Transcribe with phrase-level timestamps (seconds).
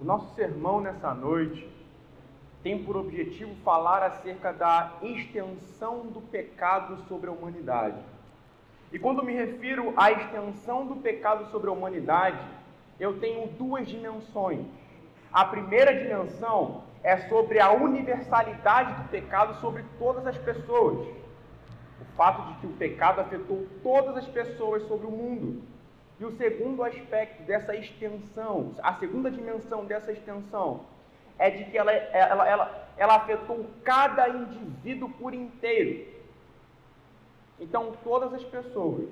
[0.00, 1.68] O nosso sermão nessa noite
[2.62, 7.98] tem por objetivo falar acerca da extensão do pecado sobre a humanidade.
[8.92, 12.38] E quando me refiro à extensão do pecado sobre a humanidade,
[13.00, 14.64] eu tenho duas dimensões.
[15.32, 21.08] A primeira dimensão é sobre a universalidade do pecado sobre todas as pessoas.
[22.00, 25.62] O fato de que o pecado afetou todas as pessoas sobre o mundo.
[26.20, 30.80] E o segundo aspecto dessa extensão, a segunda dimensão dessa extensão,
[31.38, 36.06] é de que ela, ela, ela, ela afetou cada indivíduo por inteiro.
[37.60, 39.08] Então, todas as pessoas,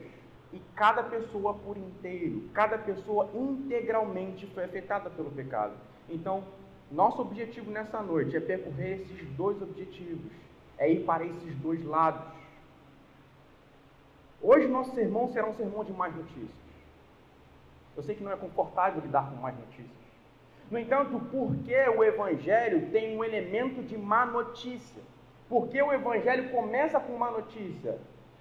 [0.53, 5.75] e cada pessoa por inteiro, cada pessoa integralmente foi afetada pelo pecado.
[6.09, 6.45] Então,
[6.91, 10.33] nosso objetivo nessa noite é percorrer esses dois objetivos,
[10.79, 12.35] é ir para esses dois lados.
[14.41, 16.66] Hoje, nosso sermão será um sermão de mais notícias.
[17.97, 20.07] Eu sei que não é confortável lidar com mais notícias.
[20.71, 25.03] No entanto, por que o Evangelho tem um elemento de má notícia?
[25.49, 27.99] Por que o Evangelho começa com má notícia?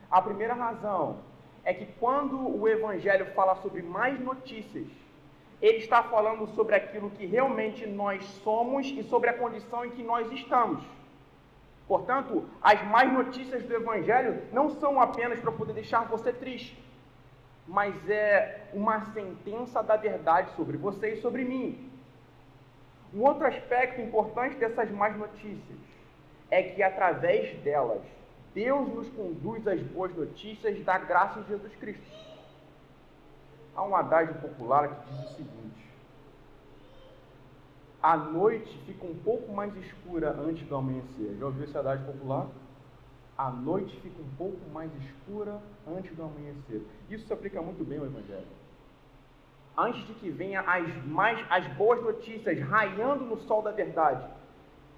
[0.10, 1.20] A primeira razão
[1.64, 4.88] é que quando o Evangelho fala sobre mais notícias,
[5.62, 10.04] ele está falando sobre aquilo que realmente nós somos e sobre a condição em que
[10.04, 10.84] nós estamos.
[11.88, 16.85] Portanto, as más notícias do Evangelho não são apenas para poder deixar você triste
[17.68, 21.92] mas é uma sentença da verdade sobre você e sobre mim.
[23.14, 25.80] Um outro aspecto importante dessas más notícias
[26.52, 28.02] é que através delas,
[28.54, 32.26] Deus nos conduz às boas notícias da graça de Jesus Cristo.
[33.76, 35.90] Há um adágio popular que diz o seguinte:
[38.02, 41.36] A noite fica um pouco mais escura antes do amanhecer.
[41.38, 42.48] Já ouviu esse adágio popular?
[43.38, 46.86] A noite fica um pouco mais escura antes do amanhecer.
[47.10, 48.48] Isso se aplica muito bem ao Evangelho.
[49.78, 54.26] Antes de que venha as, mais, as boas notícias raiando no sol da verdade,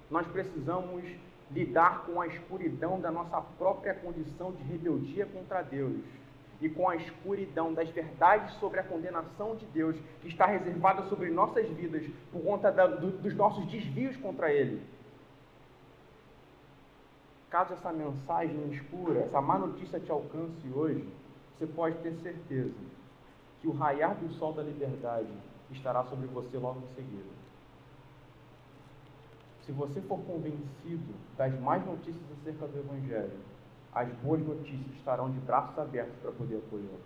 [0.08, 1.04] nós precisamos
[1.50, 6.00] lidar com a escuridão da nossa própria condição de rebeldia contra Deus
[6.60, 11.30] e com a escuridão das verdades sobre a condenação de Deus que está reservada sobre
[11.30, 14.80] nossas vidas por conta da, do, dos nossos desvios contra Ele.
[17.50, 21.08] Caso essa mensagem escura, essa má notícia te alcance hoje,
[21.58, 22.74] você pode ter certeza
[23.60, 25.32] que o raiar do sol da liberdade
[25.70, 27.38] estará sobre você logo em seguida.
[29.64, 33.38] Se você for convencido das más notícias acerca do Evangelho,
[33.92, 36.98] as boas notícias estarão de braços abertos para poder apoiar.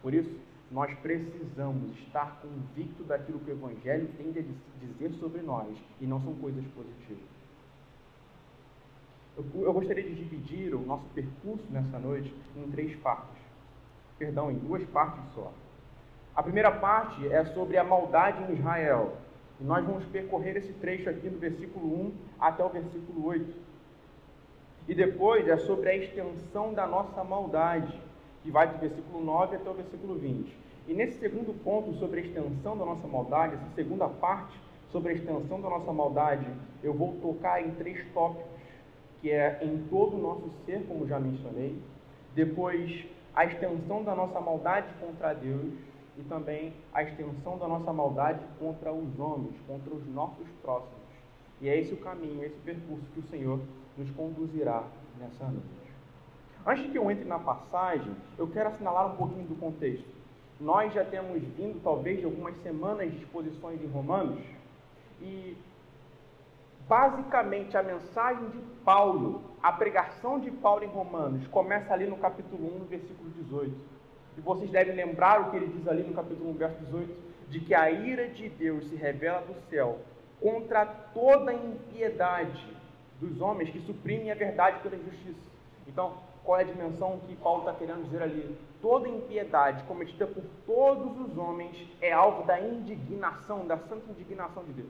[0.00, 0.30] Por isso,
[0.70, 6.20] nós precisamos estar convictos daquilo que o Evangelho tem a dizer sobre nós e não
[6.22, 7.31] são coisas positivas.
[9.36, 13.40] Eu, eu gostaria de dividir o nosso percurso nessa noite em três partes.
[14.18, 15.52] Perdão, em duas partes só.
[16.34, 19.16] A primeira parte é sobre a maldade em Israel.
[19.60, 23.54] E nós vamos percorrer esse trecho aqui do versículo 1 até o versículo 8.
[24.88, 27.98] E depois é sobre a extensão da nossa maldade,
[28.42, 30.54] que vai do versículo 9 até o versículo 20.
[30.88, 34.60] E nesse segundo ponto sobre a extensão da nossa maldade, essa segunda parte
[34.90, 36.46] sobre a extensão da nossa maldade,
[36.82, 38.51] eu vou tocar em três tópicos
[39.22, 41.80] que é em todo o nosso ser, como já mencionei.
[42.34, 45.72] Depois, a extensão da nossa maldade contra Deus
[46.18, 51.00] e também a extensão da nossa maldade contra os homens, contra os nossos próximos.
[51.60, 53.60] E é esse o caminho, é esse o percurso que o Senhor
[53.96, 54.84] nos conduzirá
[55.18, 55.82] nessa noite.
[56.66, 60.04] Antes que eu entre na passagem, eu quero assinalar um pouquinho do contexto.
[60.60, 64.44] Nós já temos vindo, talvez, de algumas semanas de exposições em Romanos,
[65.20, 65.56] e
[66.88, 72.76] Basicamente, a mensagem de Paulo, a pregação de Paulo em Romanos, começa ali no capítulo
[72.76, 73.74] 1, no versículo 18.
[74.36, 77.14] E vocês devem lembrar o que ele diz ali no capítulo 1, verso 18,
[77.48, 79.98] de que a ira de Deus se revela do céu
[80.40, 82.76] contra toda a impiedade
[83.20, 85.38] dos homens que suprimem a verdade pela injustiça.
[85.86, 88.58] Então, qual é a dimensão que Paulo está querendo dizer ali?
[88.80, 94.72] Toda impiedade cometida por todos os homens é alvo da indignação, da santa indignação de
[94.72, 94.88] Deus.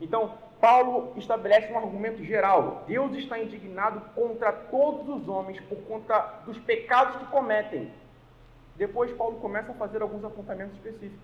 [0.00, 2.84] Então, Paulo estabelece um argumento geral.
[2.86, 7.90] Deus está indignado contra todos os homens por conta dos pecados que cometem.
[8.76, 11.18] Depois, Paulo começa a fazer alguns apontamentos específicos.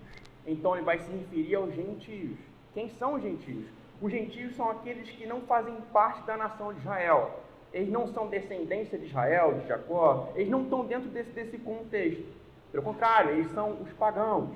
[0.45, 2.37] Então, ele vai se referir aos gentios.
[2.73, 3.65] Quem são os gentios?
[4.01, 7.39] Os gentios são aqueles que não fazem parte da nação de Israel.
[7.71, 10.31] Eles não são descendência de Israel, de Jacó.
[10.35, 12.23] Eles não estão dentro desse, desse contexto.
[12.71, 14.49] Pelo contrário, eles são os pagãos.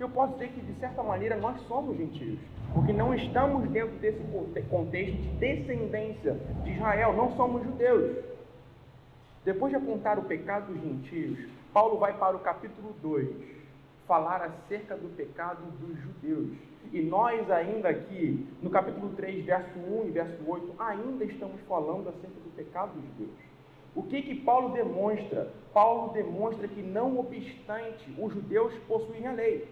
[0.00, 2.38] Eu posso dizer que, de certa maneira, nós somos gentios
[2.72, 4.20] porque não estamos dentro desse
[4.68, 8.16] contexto de descendência de Israel, não somos judeus.
[9.44, 11.38] Depois de apontar o pecado dos gentios,
[11.72, 13.28] Paulo vai para o capítulo 2,
[14.06, 16.50] falar acerca do pecado dos judeus.
[16.92, 22.08] E nós ainda aqui, no capítulo 3, verso 1 e verso 8, ainda estamos falando
[22.08, 23.50] acerca do pecado dos judeus.
[23.94, 25.52] O que que Paulo demonstra?
[25.74, 29.68] Paulo demonstra que não obstante os judeus possuírem a lei,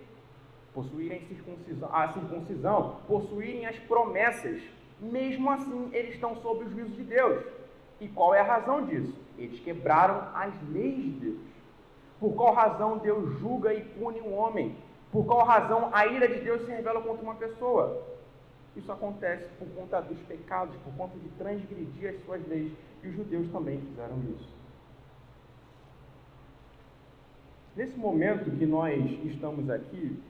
[0.75, 4.61] possuírem circuncisão, a circuncisão, possuírem as promessas,
[5.01, 7.45] mesmo assim eles estão sob o juízo de Deus.
[8.01, 9.15] E qual é a razão disso?
[9.37, 11.41] Eles quebraram as leis de Deus.
[12.21, 14.77] Por qual razão Deus julga e pune um homem?
[15.11, 18.03] Por qual razão a ira de Deus se revela contra uma pessoa?
[18.77, 22.73] Isso acontece por conta dos pecados, por conta de transgredir as suas leis.
[23.03, 24.49] E os judeus também fizeram isso.
[27.77, 28.95] Nesse momento que nós
[29.25, 30.21] estamos aqui,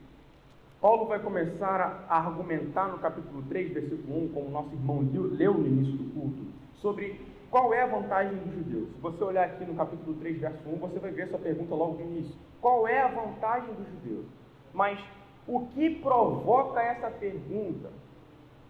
[0.81, 5.67] Paulo vai começar a argumentar no capítulo 3, versículo 1, como nosso irmão leu no
[5.67, 6.47] início do culto,
[6.77, 7.21] sobre
[7.51, 8.89] qual é a vantagem dos judeus?
[8.91, 11.97] Se você olhar aqui no capítulo 3, verso 1, você vai ver essa pergunta logo
[11.97, 12.35] de início.
[12.61, 14.27] Qual é a vantagem dos judeus?
[14.73, 15.01] Mas
[15.49, 17.91] o que provoca essa pergunta?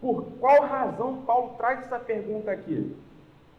[0.00, 2.96] Por qual razão Paulo traz essa pergunta aqui?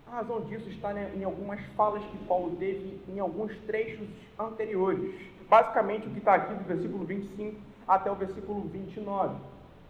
[0.08, 4.08] A razão disso está em algumas falas que Paulo teve em alguns trechos
[4.40, 5.14] anteriores.
[5.48, 9.36] Basicamente, o que está aqui do versículo 25 até o versículo 29.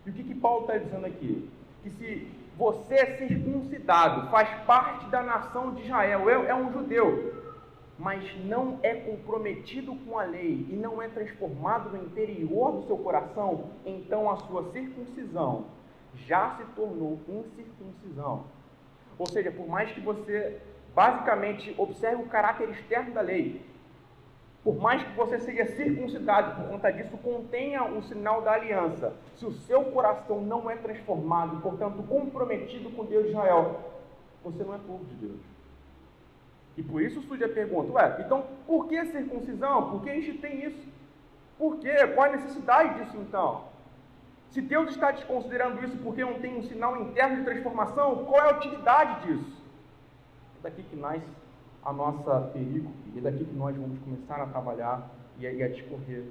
[0.06, 1.50] E o que, que Paulo está dizendo aqui?
[1.84, 7.34] Que se você é circuncidado, faz parte da nação de Israel, é, é um judeu,
[7.98, 12.98] mas não é comprometido com a lei e não é transformado no interior do seu
[12.98, 15.66] coração, então a sua circuncisão
[16.26, 18.46] já se tornou incircuncisão.
[19.18, 20.62] Ou seja, por mais que você
[20.96, 23.62] basicamente observe o caráter externo da lei,
[24.64, 29.14] por mais que você seja circuncidado, por conta disso, contenha o sinal da aliança.
[29.36, 33.80] Se o seu coração não é transformado, portanto comprometido com Deus de Israel,
[34.44, 35.40] você não é povo de Deus.
[36.76, 39.92] E por isso surge a pergunta: ué, então por que circuncisão?
[39.92, 40.88] Por que a gente tem isso?
[41.58, 42.08] Por quê?
[42.14, 43.70] Qual a necessidade disso então?
[44.52, 48.50] Se Deus está desconsiderando isso porque não tem um sinal interno de transformação, qual é
[48.50, 49.62] a utilidade disso?
[50.60, 51.24] É daqui que nasce
[51.84, 55.10] a nossa perícope, e é daqui que nós vamos começar a trabalhar
[55.40, 56.26] e a, discorrer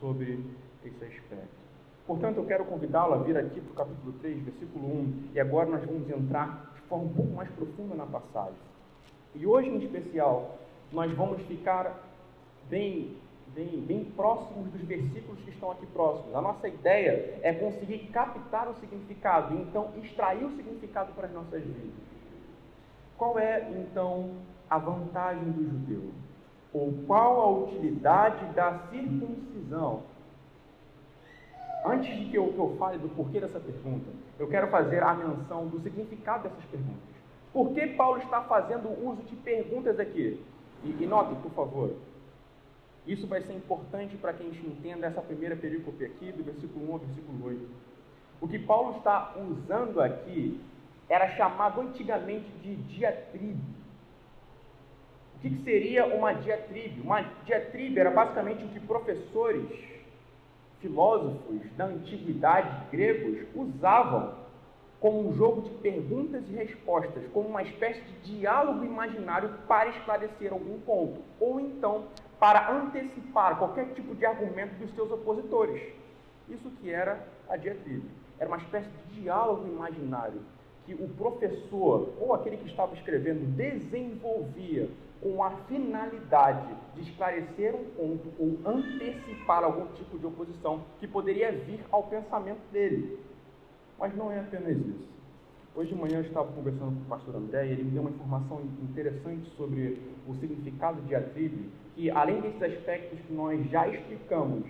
[0.00, 0.44] sobre
[0.84, 1.64] esse aspecto.
[2.06, 5.70] Portanto, eu quero convidá-lo a vir aqui para o capítulo 3, versículo 1, e agora
[5.70, 8.58] nós vamos entrar de forma um pouco mais profunda na passagem.
[9.34, 10.58] E hoje, em especial,
[10.92, 11.98] nós vamos ficar
[12.68, 13.16] bem,
[13.54, 16.34] bem, bem próximos dos versículos que estão aqui próximos.
[16.34, 21.32] A nossa ideia é conseguir captar o significado e então extrair o significado para as
[21.32, 22.14] nossas vidas.
[23.16, 24.32] Qual é, então,
[24.68, 26.10] a vantagem do judeu?
[26.72, 30.02] Ou qual a utilidade da circuncisão?
[31.86, 35.14] Antes de que eu, que eu fale do porquê dessa pergunta, eu quero fazer a
[35.14, 37.14] menção do significado dessas perguntas.
[37.52, 40.42] Por que Paulo está fazendo uso de perguntas aqui?
[40.82, 41.94] E, e notem, por favor,
[43.06, 46.88] isso vai ser importante para que a gente entenda essa primeira perícope aqui, do versículo
[46.88, 47.68] 1 ao versículo 8.
[48.40, 50.60] O que Paulo está usando aqui
[51.08, 53.62] era chamado antigamente de diatribe
[55.44, 57.02] que, que seria uma diatribe?
[57.02, 59.68] Uma diatribe era basicamente o que professores,
[60.80, 64.42] filósofos da antiguidade gregos usavam
[65.00, 70.50] como um jogo de perguntas e respostas, como uma espécie de diálogo imaginário para esclarecer
[70.50, 72.06] algum ponto, ou então
[72.40, 75.82] para antecipar qualquer tipo de argumento dos seus opositores.
[76.48, 78.08] Isso que era a diatribe.
[78.38, 80.40] Era uma espécie de diálogo imaginário
[80.86, 84.88] que o professor ou aquele que estava escrevendo desenvolvia
[85.24, 91.50] com a finalidade de esclarecer um ponto ou antecipar algum tipo de oposição que poderia
[91.50, 93.18] vir ao pensamento dele.
[93.98, 95.08] Mas não é apenas isso.
[95.74, 98.10] Hoje de manhã eu estava conversando com o pastor André e ele me deu uma
[98.10, 104.66] informação interessante sobre o significado de atribe, que além desses aspectos que nós já explicamos,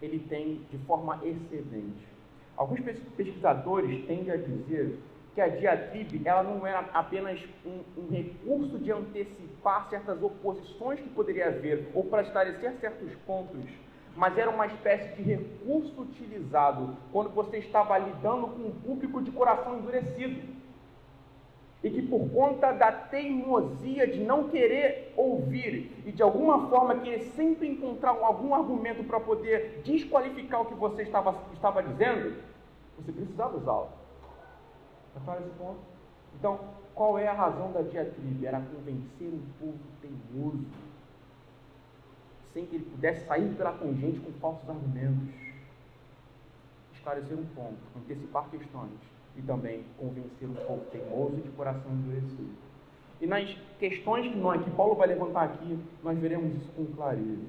[0.00, 2.08] ele tem de forma excedente.
[2.56, 2.80] Alguns
[3.14, 4.98] pesquisadores tendem a dizer
[5.36, 11.10] que a diatribe ela não era apenas um, um, recurso de antecipar certas oposições que
[11.10, 13.62] poderia haver ou para esclarecer certos pontos,
[14.16, 19.30] mas era uma espécie de recurso utilizado quando você estava lidando com um público de
[19.30, 20.40] coração endurecido
[21.84, 27.20] e que por conta da teimosia de não querer ouvir e de alguma forma querer
[27.36, 32.36] sempre encontrar algum argumento para poder desqualificar o que você estava, estava dizendo,
[32.96, 34.05] você precisava usá-lo.
[35.18, 35.80] Repara esse ponto?
[36.38, 36.60] Então,
[36.94, 38.46] qual é a razão da diatribe?
[38.46, 40.64] Era convencer um povo teimoso,
[42.52, 45.34] sem que ele pudesse sair pela tangente com falsos argumentos.
[46.94, 48.98] Esclarecer um ponto, antecipar questões
[49.36, 52.50] e também convencer um povo teimoso de coração endurecido.
[53.20, 57.46] E nas questões que, nós, que Paulo vai levantar aqui, nós veremos isso com clareza.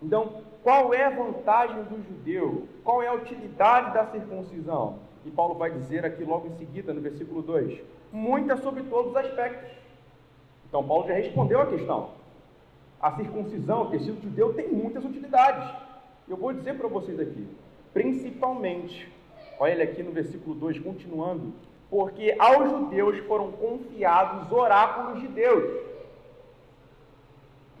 [0.00, 2.68] Então, qual é a vantagem do judeu?
[2.84, 4.98] Qual é a utilidade da circuncisão?
[5.24, 7.80] E Paulo vai dizer aqui logo em seguida, no versículo 2:
[8.12, 9.70] muita sobre todos os aspectos.
[10.68, 12.10] Então, Paulo já respondeu a questão.
[13.00, 15.68] A circuncisão, o tecido judeu, tem muitas utilidades.
[16.28, 17.46] Eu vou dizer para vocês aqui,
[17.92, 19.10] principalmente,
[19.58, 21.52] olha ele aqui no versículo 2, continuando,
[21.90, 25.64] porque aos judeus foram confiados oráculos de Deus.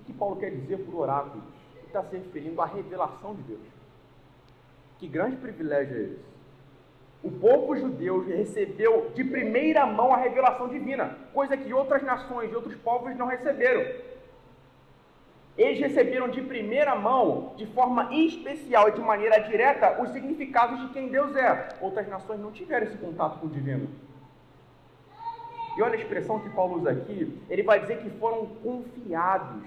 [0.00, 1.42] O que Paulo quer dizer por oráculos?
[1.76, 3.60] Ele está se referindo à revelação de Deus.
[4.98, 6.33] Que grande privilégio é esse?
[7.24, 12.54] O povo judeu recebeu de primeira mão a revelação divina, coisa que outras nações e
[12.54, 13.82] outros povos não receberam.
[15.56, 20.92] Eles receberam de primeira mão, de forma especial e de maneira direta, os significados de
[20.92, 21.70] quem Deus é.
[21.80, 23.88] Outras nações não tiveram esse contato com o divino.
[25.78, 29.64] E olha a expressão que Paulo usa aqui, ele vai dizer que foram confiados.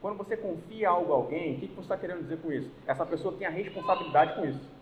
[0.00, 2.70] Quando você confia algo a alguém, o que você está querendo dizer com isso?
[2.86, 4.75] Essa pessoa tem a responsabilidade com isso.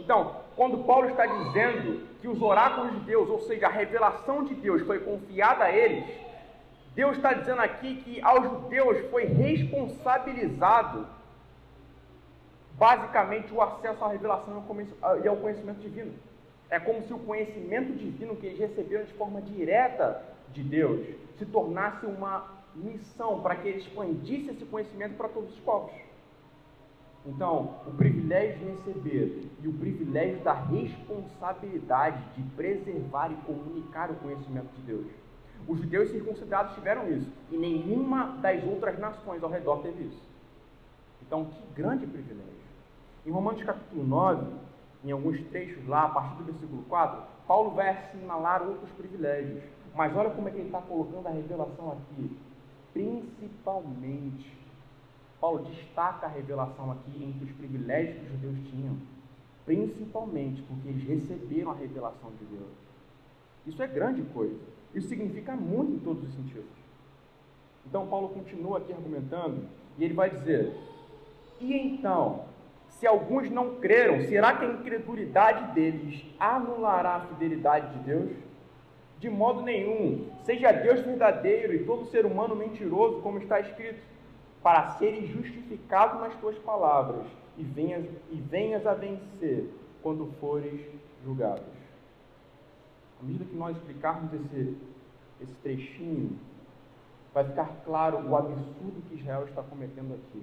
[0.00, 4.54] Então, quando Paulo está dizendo que os oráculos de Deus, ou seja, a revelação de
[4.54, 6.04] Deus foi confiada a eles,
[6.94, 11.06] Deus está dizendo aqui que aos judeus foi responsabilizado
[12.74, 14.64] basicamente o acesso à revelação
[15.22, 16.12] e ao conhecimento divino.
[16.68, 21.06] É como se o conhecimento divino que eles receberam de forma direta de Deus
[21.38, 25.92] se tornasse uma missão para que eles expandissem esse conhecimento para todos os povos.
[27.26, 34.14] Então, o privilégio de receber e o privilégio da responsabilidade de preservar e comunicar o
[34.14, 35.06] conhecimento de Deus.
[35.68, 40.22] Os judeus circuncidados tiveram isso e nenhuma das outras nações ao redor teve isso.
[41.20, 42.50] Então, que grande privilégio.
[43.26, 44.46] Em Romanos capítulo 9,
[45.04, 49.62] em alguns trechos lá, a partir do versículo 4, Paulo vai assinalar outros privilégios.
[49.94, 52.36] Mas olha como é que ele está colocando a revelação aqui.
[52.94, 54.59] Principalmente
[55.40, 58.96] Paulo destaca a revelação aqui entre os privilégios que os judeus tinham,
[59.64, 62.70] principalmente porque eles receberam a revelação de Deus.
[63.66, 64.60] Isso é grande coisa.
[64.94, 66.68] Isso significa muito em todos os sentidos.
[67.86, 69.64] Então, Paulo continua aqui argumentando
[69.96, 70.74] e ele vai dizer:
[71.60, 72.44] E então,
[72.90, 78.30] se alguns não creram, será que a incredulidade deles anulará a fidelidade de Deus?
[79.18, 80.28] De modo nenhum.
[80.44, 84.00] Seja Deus verdadeiro e todo ser humano mentiroso, como está escrito
[84.62, 87.26] para seres justificados nas tuas palavras
[87.56, 89.70] e venhas, e venhas a vencer
[90.02, 90.80] quando fores
[91.24, 91.64] julgados.
[93.20, 94.76] À medida que nós explicarmos esse,
[95.40, 96.38] esse trechinho,
[97.32, 100.42] vai ficar claro o absurdo que Israel está cometendo aqui.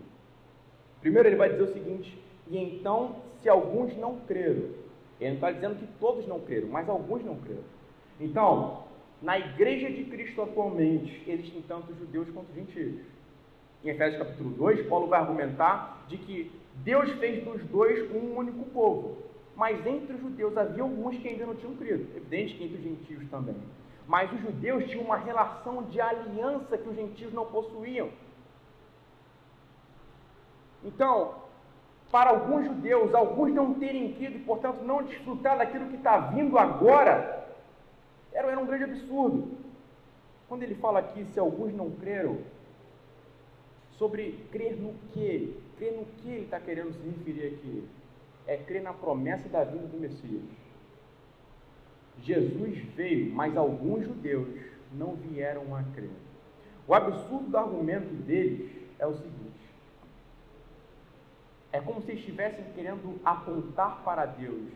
[1.02, 4.70] Primeiro, ele vai dizer o seguinte: e então, se alguns não creram,
[5.20, 7.64] ele não está dizendo que todos não creram, mas alguns não creram.
[8.20, 8.84] Então,
[9.22, 13.02] na igreja de Cristo atualmente, existem tanto judeus quanto gentios.
[13.88, 16.52] Em Efésios capítulo 2, Paulo vai argumentar de que
[16.84, 19.16] Deus fez dos dois um único povo.
[19.56, 22.06] Mas entre os judeus havia alguns que ainda não tinham crido.
[22.14, 23.56] Evidente que entre os gentios também.
[24.06, 28.10] Mas os judeus tinham uma relação de aliança que os gentios não possuíam.
[30.84, 31.36] Então,
[32.12, 36.58] para alguns judeus, alguns não terem crido e, portanto, não desfrutar daquilo que está vindo
[36.58, 37.56] agora,
[38.34, 39.50] era, era um grande absurdo.
[40.50, 42.40] Quando ele fala aqui, se alguns não creram,
[43.98, 45.56] sobre crer no que?
[45.78, 47.84] Crer no que ele está querendo se referir aqui?
[48.46, 50.44] É crer na promessa da vinda do Messias.
[52.22, 54.48] Jesus veio, mas alguns judeus
[54.94, 56.10] não vieram a crer.
[56.88, 59.38] O absurdo do argumento deles é o seguinte:
[61.72, 64.72] é como se estivessem querendo apontar para Deus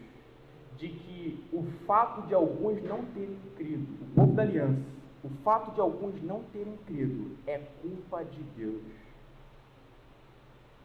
[0.78, 4.82] de que o fato de alguns não terem crido, o povo da aliança,
[5.24, 8.82] o fato de alguns não terem crido é culpa de Deus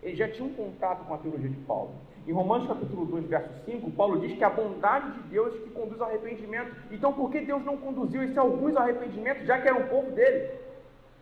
[0.02, 1.94] eles já tinham contato com a teologia de Paulo.
[2.26, 5.70] Em Romanos capítulo 2, verso 5, Paulo diz que a bondade de Deus é que
[5.70, 6.74] conduz ao arrependimento.
[6.90, 10.10] Então, por que Deus não conduziu esse alguns ao arrependimento, já que era um povo
[10.10, 10.50] dele?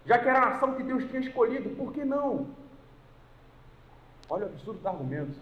[0.07, 2.47] Já que era a nação que Deus tinha escolhido, por que não?
[4.29, 5.39] Olha o absurdo do argumento.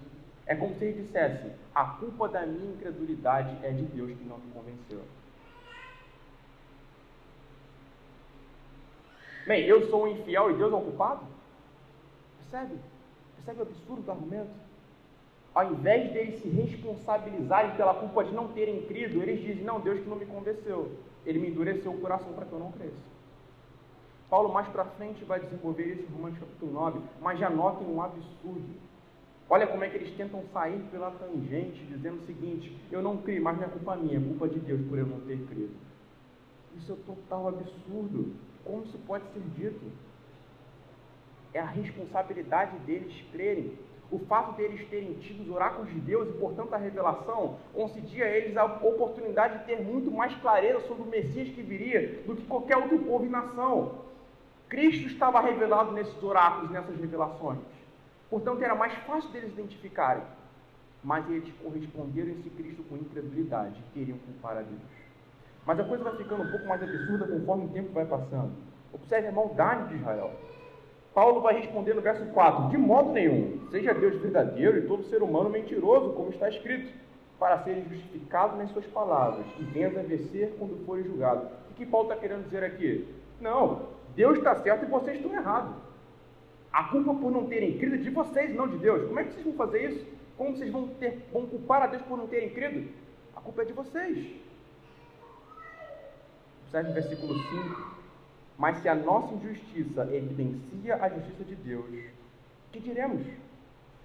[0.47, 4.39] É como se ele dissesse: a culpa da minha incredulidade é de Deus que não
[4.39, 5.03] me convenceu.
[9.47, 11.25] Bem, eu sou um infiel e Deus é o culpado?
[12.51, 12.79] Percebe?
[13.45, 14.51] Percebe o absurdo do argumento?
[15.53, 20.01] Ao invés deles se responsabilizarem pela culpa de não terem crido, eles dizem: Não, Deus
[20.01, 20.93] que não me convenceu.
[21.27, 23.13] Ele me endureceu o coração para que eu não cresça.
[24.31, 28.01] Paulo mais para frente vai desenvolver isso em Romanos capítulo 9, mas já notem um
[28.01, 28.81] absurdo.
[29.51, 33.41] Olha como é que eles tentam sair pela tangente, dizendo o seguinte: eu não criei,
[33.41, 35.75] mas não é culpa minha, é culpa de Deus por eu não ter crido.
[36.77, 38.35] Isso é total absurdo.
[38.65, 39.85] Como isso pode ser dito?
[41.55, 43.79] É a responsabilidade deles crerem.
[44.11, 48.29] O fato deles terem tido os oráculos de Deus e, portanto, a revelação, concedia a
[48.29, 52.45] eles a oportunidade de ter muito mais clareza sobre o Messias que viria do que
[52.47, 54.03] qualquer outro povo e nação.
[54.69, 57.59] Cristo estava revelado nesses oráculos, nessas revelações.
[58.29, 60.23] Portanto, era mais fácil deles identificarem.
[61.03, 64.81] Mas eles corresponderam a esse Cristo com incredulidade, queriam culpar a Deus.
[65.67, 68.53] Mas a coisa vai ficando um pouco mais absurda conforme o tempo vai passando.
[68.93, 70.33] Observe a maldade de Israel.
[71.15, 75.23] Paulo vai responder no verso 4: De modo nenhum, seja Deus verdadeiro e todo ser
[75.23, 76.93] humano mentiroso, como está escrito,
[77.39, 81.45] para serem justificados nas suas palavras e venhas a vencer quando forem julgados.
[81.71, 83.07] O que Paulo está querendo dizer aqui?
[83.41, 85.75] Não, Deus está certo e vocês estão errados.
[86.73, 89.07] A culpa por não terem crido é de vocês, não de Deus.
[89.07, 90.07] Como é que vocês vão fazer isso?
[90.39, 92.89] Como vocês vão, ter, vão culpar a Deus por não terem crido?
[93.37, 94.41] A culpa é de vocês.
[96.63, 98.02] Observe o versículo 5.
[98.59, 101.87] Mas se a nossa injustiça evidencia a justiça de Deus,
[102.71, 103.27] que diremos?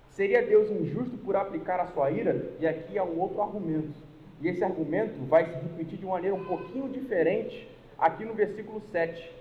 [0.09, 2.53] Seria Deus injusto por aplicar a sua ira?
[2.59, 3.93] E aqui há um outro argumento.
[4.41, 8.81] E esse argumento vai se repetir de uma maneira um pouquinho diferente aqui no versículo
[8.91, 9.37] 7.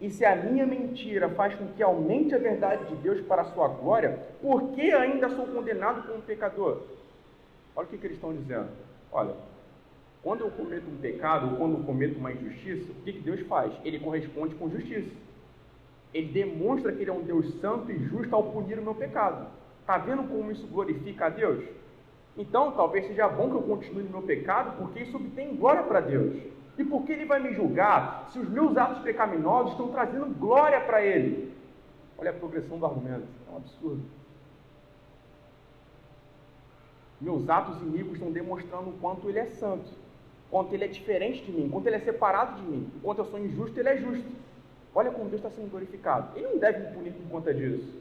[0.00, 3.52] E se a minha mentira faz com que aumente a verdade de Deus para a
[3.52, 6.82] sua glória, por que ainda sou condenado como pecador?
[7.76, 8.70] Olha o que, que eles estão dizendo.
[9.12, 9.34] Olha,
[10.22, 13.40] quando eu cometo um pecado ou quando eu cometo uma injustiça, o que, que Deus
[13.46, 13.72] faz?
[13.84, 15.10] Ele corresponde com justiça.
[16.12, 19.46] Ele demonstra que ele é um Deus santo e justo ao punir o meu pecado.
[19.80, 21.64] Está vendo como isso glorifica a Deus?
[22.36, 26.00] Então, talvez seja bom que eu continue no meu pecado, porque isso obtém glória para
[26.00, 26.36] Deus.
[26.76, 30.80] E por que ele vai me julgar se os meus atos pecaminosos estão trazendo glória
[30.80, 31.54] para ele?
[32.18, 34.02] Olha a progressão do argumento, é um absurdo.
[37.20, 39.90] Meus atos iníquos estão demonstrando o quanto ele é santo
[40.50, 43.38] quanto ele é diferente de mim, quanto ele é separado de mim, quanto eu sou
[43.38, 44.30] injusto, ele é justo.
[44.94, 46.36] Olha como Deus está sendo glorificado.
[46.36, 48.00] Ele não deve me punir por conta disso,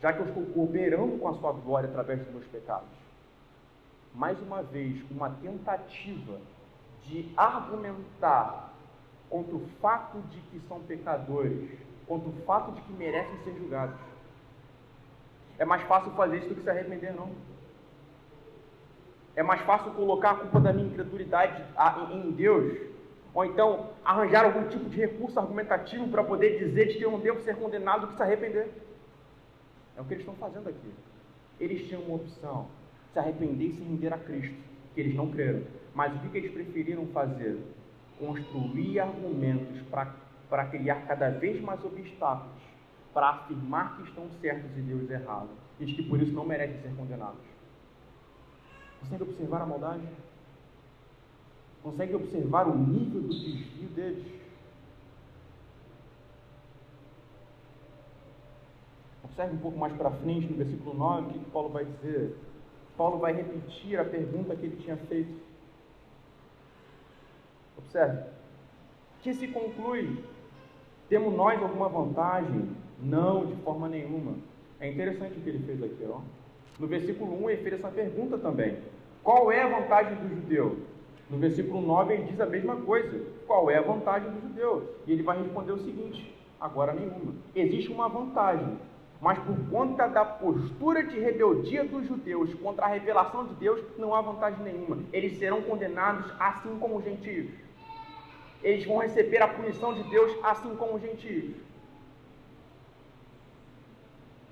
[0.00, 2.88] já que eu estou cooperando com a sua glória através dos meus pecados.
[4.14, 6.38] Mais uma vez, uma tentativa
[7.04, 8.72] de argumentar
[9.28, 11.68] contra o fato de que são pecadores,
[12.06, 13.98] contra o fato de que merecem ser julgados.
[15.58, 17.30] É mais fácil fazer isso do que se arrepender, não.
[19.36, 21.62] É mais fácil colocar a culpa da minha incredulidade
[22.10, 22.78] em Deus,
[23.34, 27.20] ou então arranjar algum tipo de recurso argumentativo para poder dizer de que eu não
[27.20, 28.72] devo ser condenado do que se arrepender.
[29.94, 30.90] É o que eles estão fazendo aqui.
[31.60, 32.66] Eles tinham uma opção:
[33.12, 34.56] se arrepender e se render a Cristo,
[34.94, 35.62] que eles não creram.
[35.94, 37.58] Mas o que eles preferiram fazer?
[38.18, 42.56] Construir argumentos para criar cada vez mais obstáculos
[43.12, 45.48] para afirmar que estão certos e Deus errado,
[45.80, 47.55] e que por isso não merecem ser condenados.
[49.00, 50.08] Consegue observar a maldade?
[51.82, 54.24] Consegue observar o nível do desvio deles?
[59.24, 62.36] Observe um pouco mais para frente, no versículo 9, o que, Paulo vai dizer.
[62.96, 65.40] Paulo vai repetir a pergunta que ele tinha feito.
[67.76, 68.30] Observe.
[69.22, 70.24] Que se conclui?
[71.08, 72.74] Temos nós alguma vantagem?
[72.98, 74.36] Não, de forma nenhuma.
[74.80, 76.20] É interessante o que ele fez aqui, ó.
[76.78, 78.78] No versículo 1 ele fez essa pergunta também.
[79.22, 80.78] Qual é a vantagem do judeu?
[81.28, 83.20] No versículo 9 ele diz a mesma coisa.
[83.46, 84.94] Qual é a vantagem do judeu?
[85.06, 87.34] E ele vai responder o seguinte: agora nenhuma.
[87.54, 88.78] Existe uma vantagem,
[89.20, 94.14] mas por conta da postura de rebeldia dos judeus contra a revelação de Deus, não
[94.14, 94.98] há vantagem nenhuma.
[95.12, 97.50] Eles serão condenados assim como os gentios.
[98.62, 101.54] Eles vão receber a punição de Deus assim como os gentios.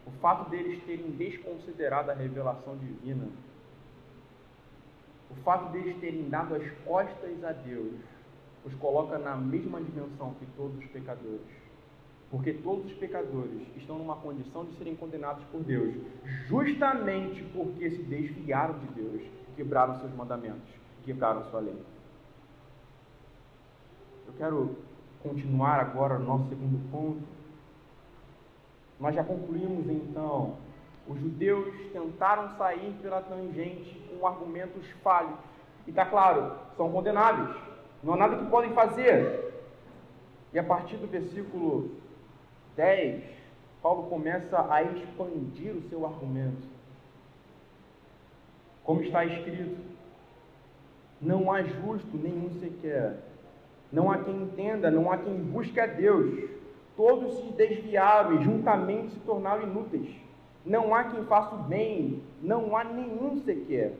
[0.07, 3.29] O fato deles terem desconsiderado a revelação divina
[5.31, 7.95] o fato deles terem dado as costas a Deus
[8.65, 11.65] os coloca na mesma dimensão que todos os pecadores.
[12.31, 15.95] Porque todos os pecadores estão numa condição de serem condenados por Deus,
[16.49, 19.23] justamente porque se desviaram de Deus,
[19.55, 20.69] quebraram seus mandamentos,
[21.05, 21.77] quebraram sua lei.
[24.27, 24.77] Eu quero
[25.23, 27.34] continuar agora no nosso segundo ponto.
[28.99, 30.57] Nós já concluímos então
[31.07, 35.39] os judeus tentaram sair pela tangente com argumentos falhos.
[35.87, 37.55] E está claro, são condenáveis.
[38.03, 39.53] Não há nada que podem fazer.
[40.53, 41.91] E a partir do versículo
[42.77, 43.23] 10,
[43.83, 46.67] Paulo começa a expandir o seu argumento.
[48.83, 49.79] Como está escrito:
[51.21, 53.19] Não há justo nenhum sequer.
[53.93, 56.51] Não há quem entenda, não há quem busque a Deus.
[56.97, 60.09] Todos se desviaram e juntamente se tornaram inúteis.
[60.65, 63.93] Não há quem faça o bem, não há nenhum sequer.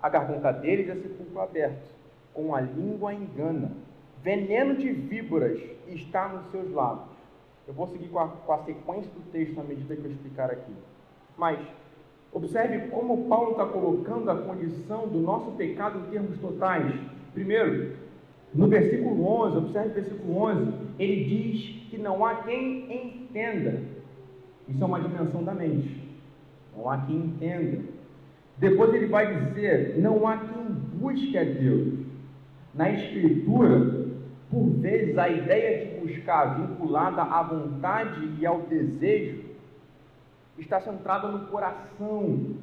[0.00, 1.90] A garganta deles é sepulcro aberto,
[2.32, 3.72] com a língua engana.
[4.22, 7.08] Veneno de víboras está nos seus lábios.
[7.66, 10.50] Eu vou seguir com a, com a sequência do texto à medida que eu explicar
[10.50, 10.72] aqui.
[11.36, 11.58] Mas,
[12.32, 16.92] observe como Paulo está colocando a condição do nosso pecado em termos totais.
[17.34, 17.96] Primeiro,
[18.54, 23.80] no versículo 11, observe o versículo 11, ele diz que não há quem entenda.
[24.68, 25.98] Isso é uma dimensão da mente.
[26.76, 27.82] Não há quem entenda.
[28.58, 30.62] Depois ele vai dizer: não há quem
[31.00, 32.00] busque a Deus.
[32.74, 34.10] Na Escritura,
[34.50, 39.42] por vezes, a ideia de buscar vinculada à vontade e ao desejo
[40.58, 42.56] está centrada no coração.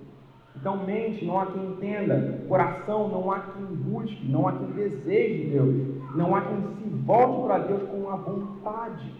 [0.60, 2.42] Então, mente, não há quem entenda.
[2.48, 4.26] Coração, não há quem busque.
[4.28, 5.76] Não há quem deseje Deus.
[6.16, 9.12] Não há quem se volte para Deus com a vontade.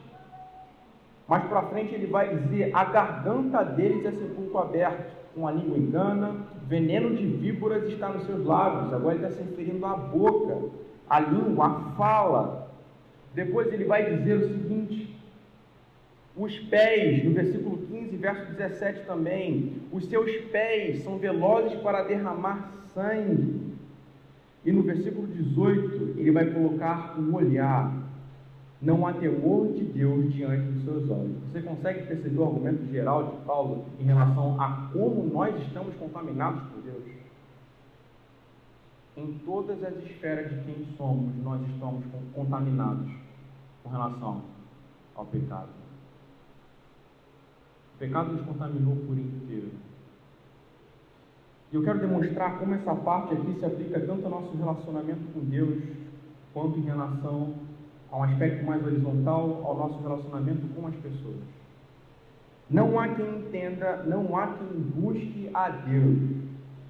[1.28, 5.78] Mais para frente ele vai dizer: a garganta deles é sepulcro aberto, com a língua
[5.78, 6.36] engana,
[6.68, 8.94] veneno de víboras está nos seus lábios.
[8.94, 10.70] Agora ele está se referindo à boca,
[11.10, 12.68] à língua, à fala.
[13.34, 15.17] Depois ele vai dizer o seguinte:
[16.38, 22.72] os pés, no versículo 15, verso 17 também, os seus pés são velozes para derramar
[22.94, 23.76] sangue.
[24.64, 27.92] E no versículo 18, ele vai colocar um olhar.
[28.80, 31.38] Não há temor de Deus diante dos seus olhos.
[31.52, 36.62] Você consegue perceber o argumento geral de Paulo em relação a como nós estamos contaminados
[36.70, 37.04] por Deus?
[39.16, 42.04] Em todas as esferas de quem somos, nós estamos
[42.36, 43.10] contaminados
[43.82, 44.44] com relação
[45.16, 45.87] ao pecado.
[47.98, 49.72] O pecado nos contaminou por inteiro.
[51.72, 55.40] E eu quero demonstrar como essa parte aqui se aplica tanto ao nosso relacionamento com
[55.40, 55.82] Deus,
[56.54, 57.56] quanto em relação
[58.12, 61.38] a um aspecto mais horizontal, ao nosso relacionamento com as pessoas.
[62.70, 66.20] Não há quem entenda, não há quem busque a Deus.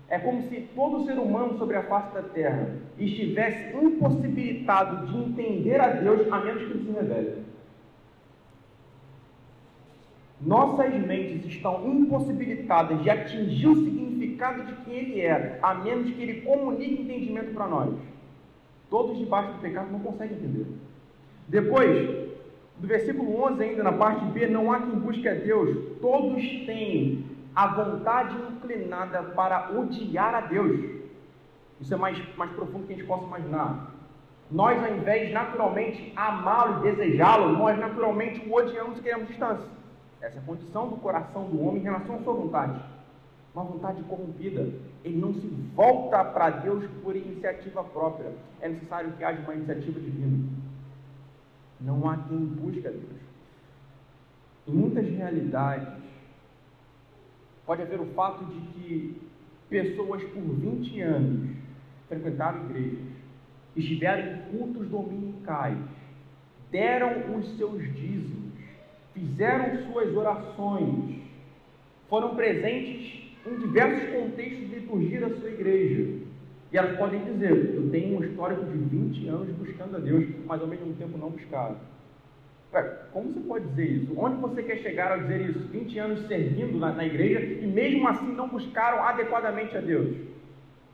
[0.10, 2.68] É como se todo ser humano sobre a face da terra
[3.00, 7.47] estivesse impossibilitado de entender a Deus a menos que ele se revele.
[10.40, 16.22] Nossas mentes estão impossibilitadas de atingir o significado de quem Ele é, a menos que
[16.22, 17.96] Ele comunique entendimento para nós.
[18.90, 20.68] Todos debaixo do pecado não conseguem entender.
[21.48, 22.28] Depois,
[22.78, 25.76] do versículo 11 ainda, na parte B, não há quem busque a Deus.
[26.00, 30.80] Todos têm a vontade inclinada para odiar a Deus.
[31.82, 33.92] Isso é mais, mais profundo que a gente possa imaginar.
[34.52, 39.66] Nós, ao invés de naturalmente amá-lo e desejá-lo, nós naturalmente o odiamos e queremos distância.
[40.22, 42.82] Essa é a condição do coração do homem em relação à sua vontade.
[43.54, 44.70] Uma vontade corrompida.
[45.04, 48.32] Ele não se volta para Deus por iniciativa própria.
[48.62, 50.50] É necessário que haja uma iniciativa divina.
[51.80, 53.28] Não há quem busque a Deus.
[54.68, 55.88] Em muitas realidades,
[57.66, 59.22] pode haver o fato de que
[59.70, 61.58] pessoas por 20 anos
[62.08, 63.00] frequentaram igrejas,
[63.76, 65.78] estiveram em cultos dominicais,
[66.72, 68.47] deram os seus dízimos,
[69.18, 71.16] fizeram suas orações,
[72.08, 76.28] foram presentes em diversos contextos de liturgia da sua igreja.
[76.72, 80.62] E elas podem dizer: Eu tenho um histórico de 20 anos buscando a Deus, mas
[80.62, 81.78] ao mesmo tempo não buscaram.
[83.12, 84.14] Como você pode dizer isso?
[84.20, 85.60] Onde você quer chegar ao dizer isso?
[85.60, 90.16] 20 anos servindo na, na igreja e mesmo assim não buscaram adequadamente a Deus?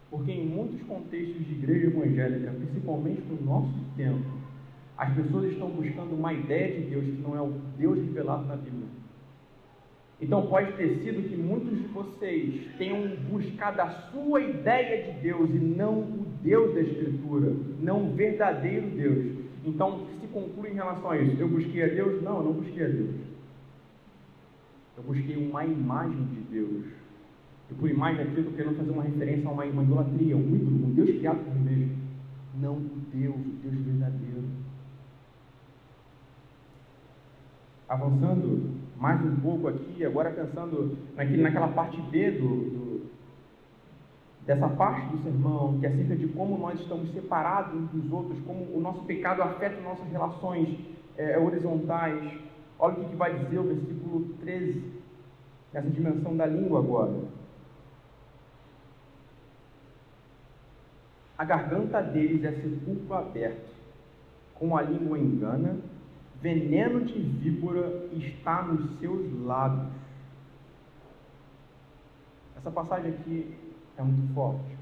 [0.10, 4.43] Porque em muitos contextos de igreja evangélica, principalmente no nosso tempo,
[4.98, 8.56] as pessoas estão buscando uma ideia de Deus que não é o Deus revelado na
[8.56, 8.88] Bíblia.
[10.22, 15.50] Então pode ter sido que muitos de vocês tenham buscado a sua ideia de Deus
[15.50, 19.44] e não o Deus da Escritura, não o verdadeiro Deus.
[19.66, 21.42] Então o que se conclui em relação a isso?
[21.42, 22.22] Eu busquei a Deus?
[22.22, 23.16] Não, eu não busquei a Deus.
[24.96, 26.86] Eu busquei uma imagem de Deus.
[27.70, 30.56] E por imagem aqui eu estou querendo fazer uma referência a uma, uma idolatria, um
[30.56, 31.98] ídolo, um Deus criado por mim mesmo.
[32.62, 34.33] Não o Deus, o Deus verdadeiro.
[37.88, 43.12] Avançando mais um pouco aqui, agora pensando naquele, naquela parte B do, do,
[44.46, 48.40] dessa parte do sermão, que é acerca de como nós estamos separados uns dos outros,
[48.46, 50.80] como o nosso pecado afeta nossas relações
[51.18, 52.40] é, horizontais.
[52.80, 54.84] Olha o que, que vai dizer o versículo 13,
[55.74, 57.14] nessa dimensão da língua agora.
[61.38, 63.74] A garganta deles é sepulcro aberto,
[64.56, 65.78] com a língua engana
[66.44, 69.94] veneno de víbora está nos seus lábios.
[72.58, 73.56] Essa passagem aqui
[73.98, 74.78] é muito forte.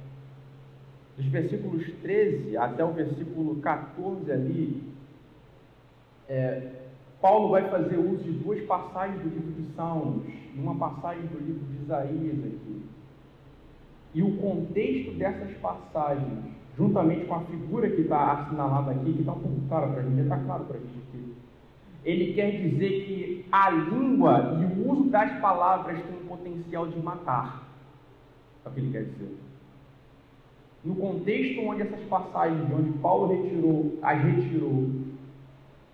[1.16, 4.92] Dos versículos 13 até o versículo 14 ali,
[6.28, 6.72] é,
[7.22, 11.38] Paulo vai fazer uso de duas passagens do livro de Salmos e uma passagem do
[11.38, 12.86] livro de Isaías aqui.
[14.16, 16.44] E o contexto dessas passagens,
[16.76, 20.04] juntamente com a figura que está assinalada aqui, que está um pouco clara para a
[20.04, 21.41] gente, está claro para a gente aqui,
[22.04, 27.00] ele quer dizer que a língua e o uso das palavras tem o potencial de
[27.00, 27.64] matar.
[28.66, 29.38] É o que ele quer dizer.
[30.84, 34.90] No contexto onde essas passagens, onde Paulo retirou, as retirou,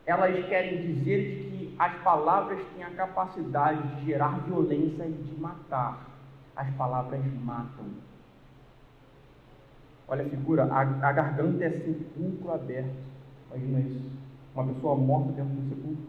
[0.06, 6.08] elas querem dizer que as palavras têm a capacidade de gerar violência e de matar.
[6.56, 7.86] As palavras matam.
[10.08, 12.96] Olha a figura, a, a garganta é sepulcro aberto.
[13.52, 14.27] Imagina isso.
[14.58, 16.08] Uma pessoa morta dentro do sepulcro.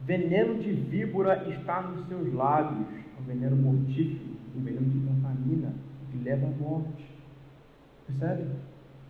[0.00, 2.88] Veneno de víbora está nos seus lábios.
[3.20, 5.72] Um veneno mortífero, um veneno que contamina,
[6.10, 7.08] que leva à morte.
[8.08, 8.50] Percebe?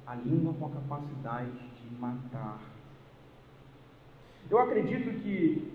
[0.07, 2.61] A língua com a capacidade de matar.
[4.51, 5.73] Eu acredito que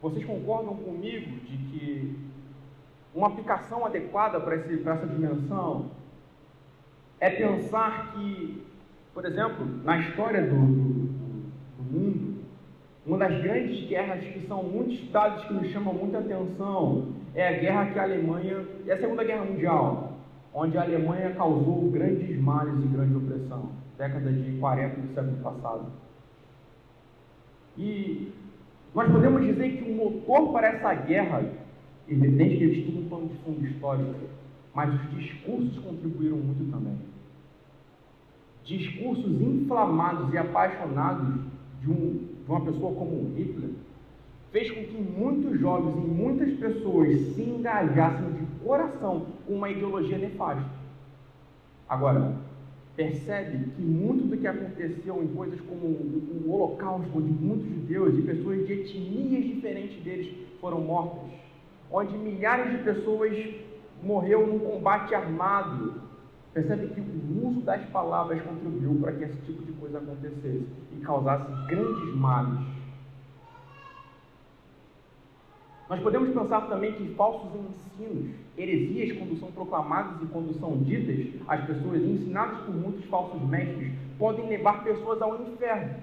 [0.00, 2.18] vocês concordam comigo de que
[3.14, 5.92] uma aplicação adequada para, para essa dimensão
[7.20, 8.66] é pensar que,
[9.14, 10.92] por exemplo, na história do, do,
[11.78, 12.32] do mundo,
[13.04, 17.58] uma das grandes guerras que são muitos dados que nos chamam muita atenção é a
[17.58, 20.12] guerra que a Alemanha, é a Segunda Guerra Mundial,
[20.54, 25.86] onde a Alemanha causou grandes males e grande opressão, década de 40 do século passado.
[27.76, 28.32] E
[28.94, 31.44] nós podemos dizer que o motor para essa guerra,
[32.08, 34.14] evidente que eles tinham um plano de fundo histórico,
[34.74, 37.11] mas os discursos contribuíram muito também.
[38.64, 41.34] Discursos inflamados e apaixonados
[41.80, 43.70] de, um, de uma pessoa como Hitler
[44.52, 50.18] fez com que muitos jovens e muitas pessoas se engajassem de coração com uma ideologia
[50.18, 50.62] nefasta.
[51.88, 52.36] Agora,
[52.94, 58.22] percebe que muito do que aconteceu em coisas como o, Holocausto, onde muitos judeus e
[58.22, 61.30] pessoas de etnias diferentes deles foram mortas,
[61.90, 63.32] onde milhares de pessoas
[64.02, 65.94] morreram num combate armado,
[66.52, 71.00] percebe que o uso das palavras contribuiu para que esse tipo de coisa acontecesse e
[71.00, 72.60] causasse grandes males.
[75.88, 81.40] Nós podemos pensar também que falsos ensinos, heresias, quando são proclamadas e quando são ditas
[81.48, 85.96] às pessoas, ensinadas por muitos falsos mestres, podem levar pessoas ao inferno.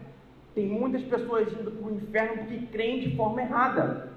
[0.54, 4.12] Tem muitas pessoas indo para o inferno porque creem de forma errada.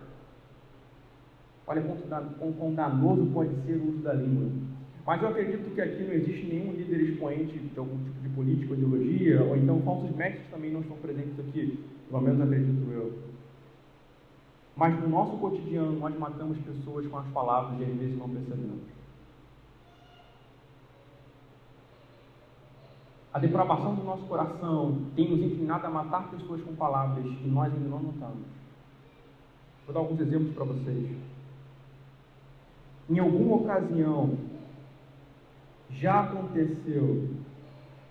[1.67, 1.83] Olha
[2.39, 4.72] quão danoso pode ser o uso da língua.
[5.05, 8.75] Mas eu acredito que aqui não existe nenhum líder expoente de algum tipo de política,
[8.75, 13.13] ideologia, ou então falsos mestres também não estão presentes aqui, pelo menos acredito eu.
[14.77, 18.81] Mas no nosso cotidiano nós matamos pessoas com as palavras e às vezes não percebemos.
[23.35, 27.73] A depravação do nosso coração tem nos inclinado a matar pessoas com palavras e nós
[27.73, 28.47] ainda não notamos.
[29.87, 31.17] Vou dar alguns exemplos para vocês.
[33.11, 34.39] Em alguma ocasião,
[35.99, 37.29] já aconteceu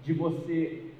[0.04, 0.92] de você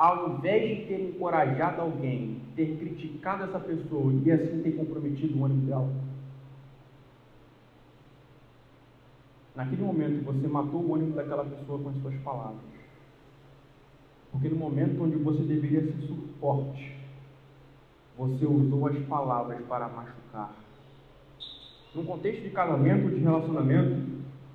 [0.00, 5.44] ao invés de ter encorajado alguém, ter criticado essa pessoa e assim ter comprometido o
[5.44, 5.92] ânimo dela?
[9.54, 12.60] Naquele momento você matou o ânimo daquela pessoa com as suas palavras.
[14.32, 16.96] Porque no momento onde você deveria ser suporte,
[18.16, 20.54] você usou as palavras para machucar.
[21.94, 24.09] Num contexto de casamento, de relacionamento,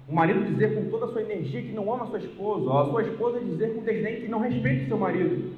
[0.08, 2.86] o marido dizer com toda a sua energia que não ama sua esposa, ou a
[2.90, 5.56] sua esposa dizer com desdém que não respeita seu marido.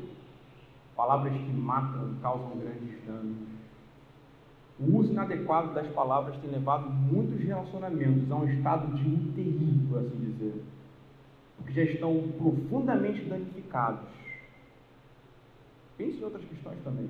[0.96, 3.38] Palavras que matam e causam grandes danos.
[4.80, 10.00] O uso inadequado das palavras tem levado muitos relacionamentos a um estado de UTI, por
[10.00, 10.64] assim dizer,
[11.58, 14.08] porque já estão profundamente danificados.
[15.98, 17.10] Pense em outras questões também.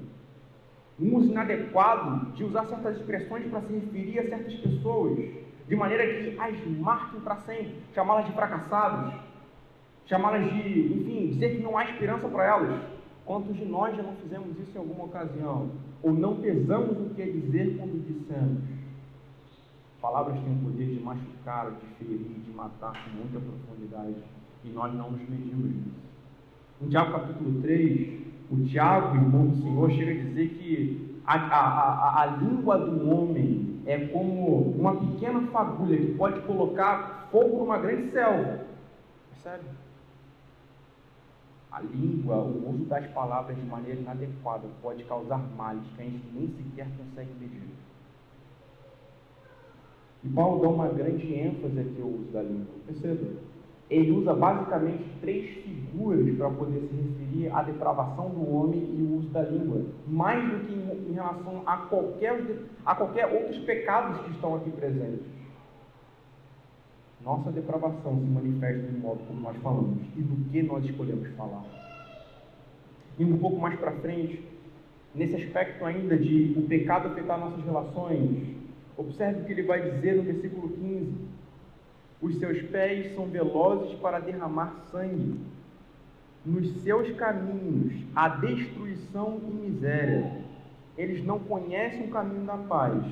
[0.99, 5.19] Um uso inadequado de usar certas expressões para se referir a certas pessoas
[5.67, 9.13] de maneira que as marquem para sempre, chamá-las de fracassados,
[10.05, 12.81] chamá-las de, enfim, dizer que não há esperança para elas.
[13.25, 15.69] Quantos de nós já não fizemos isso em alguma ocasião?
[16.01, 18.63] Ou não pesamos o que é dizer quando dissemos?
[20.01, 24.15] Palavras têm o poder de machucar, de ferir, de matar com muita profundidade.
[24.63, 26.07] E nós não nos medimos nisso.
[26.81, 31.59] Em Tiago capítulo 3, o Tiago, irmão do Senhor, chega a dizer que a, a,
[31.59, 37.77] a, a língua do homem é como uma pequena fagulha que pode colocar fogo numa
[37.77, 38.59] grande selva.
[39.29, 39.63] Percebe?
[41.71, 46.25] A língua, o uso das palavras de maneira inadequada pode causar males que a gente
[46.33, 47.63] nem sequer consegue medir.
[50.23, 52.73] E Paulo dá uma grande ênfase aqui ao uso da língua.
[52.85, 53.39] Perceba?
[53.89, 59.17] Ele usa basicamente três figuras para poder se referir à depravação do homem e o
[59.17, 62.43] uso da língua, mais do que em, relação a qualquer,
[62.85, 65.25] a qualquer outros pecados que estão aqui presentes.
[67.23, 71.63] Nossa depravação se manifesta no modo como nós falamos e do que nós escolhemos falar.
[73.17, 74.43] Indo um pouco mais para frente,
[75.15, 78.55] nesse aspecto ainda de o pecado afetar nossas relações,
[78.97, 81.13] observe o que ele vai dizer no versículo 15:
[82.19, 85.39] Os seus pés são velozes para derramar sangue,
[86.43, 90.41] nos seus caminhos há destruição e miséria.
[90.97, 93.03] Eles não conhecem o caminho da paz,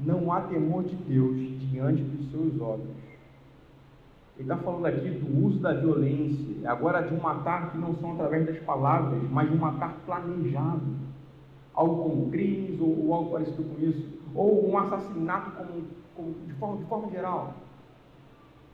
[0.00, 1.36] não há temor de Deus
[1.70, 2.88] diante dos seus olhos.
[4.36, 8.14] Ele está falando aqui do uso da violência, agora de um matar que não são
[8.14, 10.82] através das palavras, mas de um matar planejado,
[11.74, 15.84] algo como crimes ou, ou algo parecido com isso, ou um assassinato como,
[16.16, 17.54] como, de, forma, de forma geral.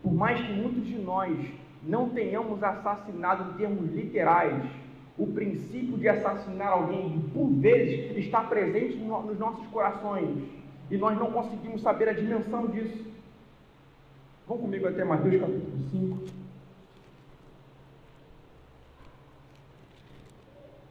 [0.03, 1.37] Por mais que muitos de nós
[1.83, 4.63] não tenhamos assassinado em termos literais,
[5.19, 10.43] o princípio de assassinar alguém, por vezes, está presente nos nossos corações
[10.91, 13.05] e nós não conseguimos saber a dimensão disso.
[14.47, 16.47] Vão comigo até Mateus capítulo 5.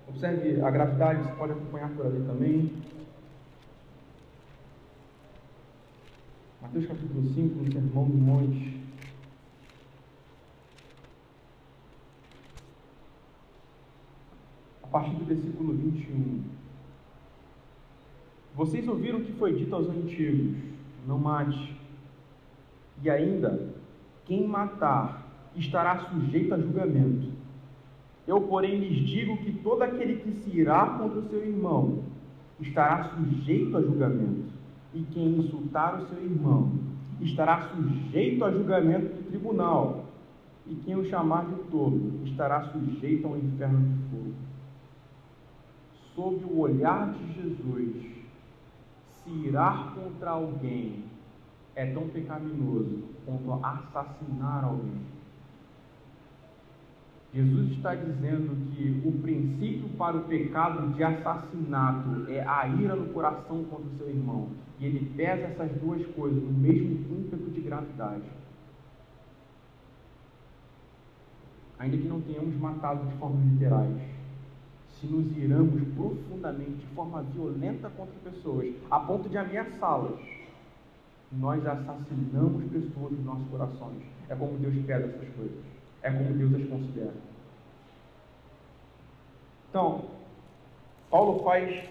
[0.08, 2.72] Observe a gravidade, você pode acompanhar por ali também.
[6.62, 8.84] Mateus capítulo 5, no Sermão do Monte.
[14.84, 16.42] A partir do versículo 21.
[18.56, 20.56] Vocês ouviram o que foi dito aos antigos:
[21.06, 21.76] não mate.
[23.04, 23.74] E ainda,
[24.24, 27.28] quem matar estará sujeito a julgamento.
[28.26, 32.04] Eu, porém, lhes digo que todo aquele que se irá contra o seu irmão
[32.62, 34.46] estará sujeito a julgamento.
[34.94, 36.72] E quem insultar o seu irmão
[37.20, 40.06] estará sujeito a julgamento do tribunal.
[40.66, 44.55] E quem o chamar de tolo estará sujeito ao inferno de fogo.
[46.16, 48.06] Sob o olhar de Jesus,
[49.24, 51.04] se irar contra alguém
[51.76, 55.02] é tão pecaminoso quanto assassinar alguém.
[57.34, 63.12] Jesus está dizendo que o princípio para o pecado de assassinato é a ira no
[63.12, 64.52] coração contra o seu irmão.
[64.80, 68.24] E ele pesa essas duas coisas no mesmo ímpeto de gravidade.
[71.78, 74.15] Ainda que não tenhamos matado de forma literais,
[75.06, 80.20] se nos iramos profundamente, de forma violenta contra pessoas, a ponto de ameaçá-las,
[81.32, 84.04] nós assassinamos pessoas nos nossos corações.
[84.30, 85.58] É como Deus pede essas coisas.
[86.02, 87.14] É como Deus as considera.
[89.70, 90.06] Então,
[91.10, 91.90] Paulo faz,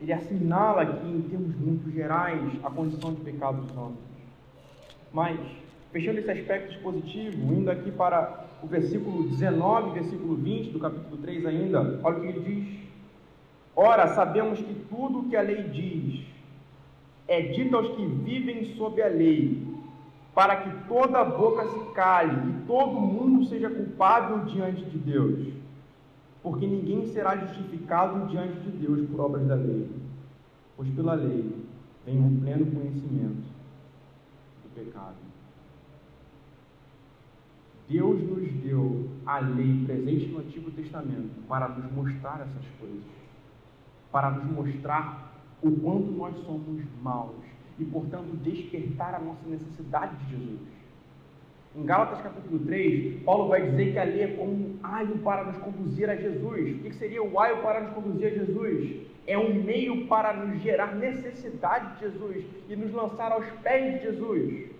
[0.00, 3.98] ele assinala aqui em termos muito gerais a condição de pecado dos homens.
[5.12, 5.38] Mas,
[5.92, 11.46] fechando esse aspecto positivo, indo aqui para o versículo 19, versículo 20 do capítulo 3
[11.46, 12.80] ainda, olha o que ele diz.
[13.74, 16.26] Ora, sabemos que tudo o que a lei diz
[17.26, 19.66] é dito aos que vivem sob a lei,
[20.34, 25.48] para que toda boca se cale e todo mundo seja culpável diante de Deus.
[26.42, 29.88] Porque ninguém será justificado diante de Deus por obras da lei,
[30.76, 31.54] pois pela lei
[32.04, 33.44] vem um pleno conhecimento
[34.64, 35.29] do pecado.
[37.90, 43.02] Deus nos deu a lei presente no Antigo Testamento para nos mostrar essas coisas,
[44.12, 47.34] para nos mostrar o quanto nós somos maus
[47.80, 50.60] e, portanto, despertar a nossa necessidade de Jesus.
[51.74, 55.44] Em Gálatas capítulo 3, Paulo vai dizer que a lei é como um aio para
[55.46, 56.76] nos conduzir a Jesus.
[56.76, 59.00] O que seria o aio para nos conduzir a Jesus?
[59.26, 64.06] É um meio para nos gerar necessidade de Jesus e nos lançar aos pés de
[64.06, 64.79] Jesus.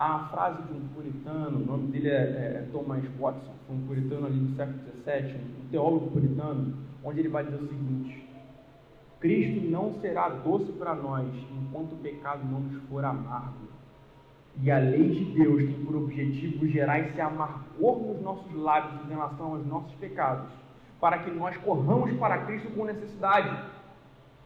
[0.00, 3.76] Há a frase de um puritano, o nome dele é, é, é Thomas Watson, foi
[3.76, 8.26] um puritano ali do século XVII, um teólogo puritano, onde ele vai dizer o seguinte:
[9.20, 13.68] Cristo não será doce para nós enquanto o pecado não nos for amargo.
[14.62, 19.10] E a lei de Deus tem por objetivo gerar esse amargor nos nossos lábios em
[19.10, 20.50] relação aos nossos pecados,
[20.98, 23.68] para que nós corramos para Cristo com necessidade.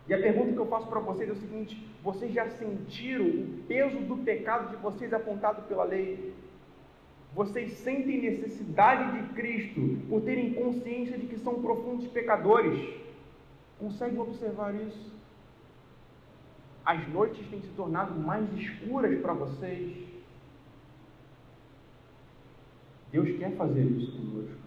[0.07, 3.65] E a pergunta que eu faço para vocês é o seguinte: vocês já sentiram o
[3.67, 6.35] peso do pecado de vocês apontado pela lei?
[7.35, 13.03] Vocês sentem necessidade de Cristo por terem consciência de que são profundos pecadores?
[13.79, 15.13] Conseguem observar isso?
[16.85, 19.97] As noites têm se tornado mais escuras para vocês.
[23.11, 24.65] Deus quer fazer isso conosco.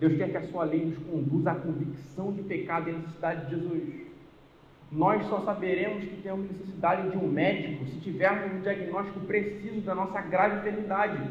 [0.00, 3.50] Deus quer que a sua lei nos conduza à convicção de pecado e necessidade de
[3.50, 4.07] Jesus.
[4.90, 9.94] Nós só saberemos que temos necessidade de um médico se tivermos um diagnóstico preciso da
[9.94, 11.30] nossa grave enfermidade.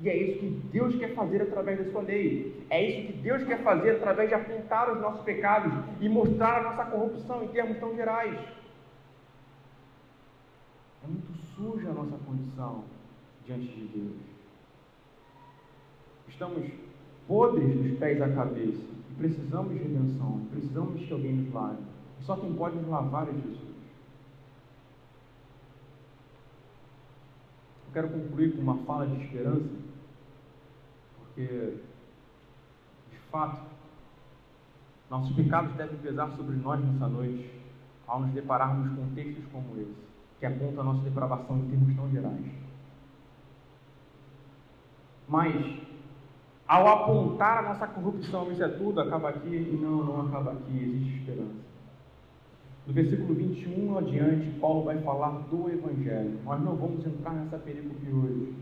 [0.00, 2.64] E é isso que Deus quer fazer através da sua lei.
[2.70, 6.62] É isso que Deus quer fazer através de apontar os nossos pecados e mostrar a
[6.70, 8.38] nossa corrupção em termos tão gerais.
[11.02, 12.84] É muito suja a nossa condição
[13.46, 14.16] diante de Deus.
[16.28, 16.70] Estamos
[17.26, 18.82] podres dos pés à cabeça.
[19.10, 21.95] E precisamos de redenção, precisamos que alguém nos lave.
[22.22, 23.76] Só quem pode nos lavar é Jesus.
[27.86, 29.70] Eu quero concluir com uma fala de esperança,
[31.18, 31.76] porque,
[33.10, 33.62] de fato,
[35.08, 37.50] nossos pecados devem pesar sobre nós nessa noite,
[38.06, 39.94] ao nos depararmos com textos como esse,
[40.38, 42.44] que apontam a nossa depravação em termos tão gerais.
[45.28, 45.80] Mas,
[46.66, 50.76] ao apontar a nossa corrupção, isso é tudo, acaba aqui, e não, não acaba aqui,
[50.76, 51.65] existe esperança.
[52.86, 56.38] No versículo 21 adiante, Paulo vai falar do Evangelho.
[56.44, 58.54] Nós não vamos entrar nessa perícope hoje.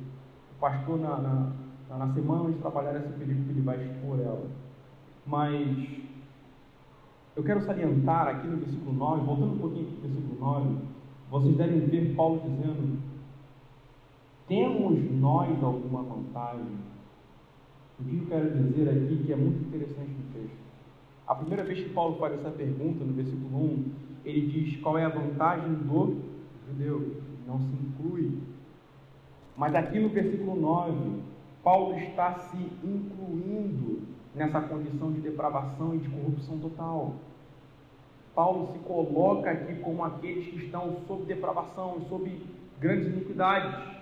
[0.57, 4.47] O pastor, na, na, na semana de trabalhar essa perícope, ele vai expor ela.
[5.27, 6.05] Mas
[7.37, 10.77] eu quero salientar aqui no versículo 9, voltando um pouquinho para o versículo 9,
[11.31, 12.99] vocês devem ver Paulo dizendo:
[14.49, 16.79] Temos nós alguma vantagem?
[18.01, 20.57] O que eu quero dizer aqui que é muito interessante no texto.
[21.27, 23.85] A primeira vez que Paulo faz essa pergunta, no versículo 1,
[24.25, 26.23] ele diz qual é a vantagem do
[26.67, 27.17] judeu.
[27.47, 28.39] Não se inclui.
[29.57, 31.21] Mas aqui no versículo 9,
[31.63, 34.03] Paulo está se incluindo
[34.35, 37.15] nessa condição de depravação e de corrupção total.
[38.35, 42.41] Paulo se coloca aqui como aqueles que estão sob depravação e sob
[42.81, 43.95] grandes iniquidades.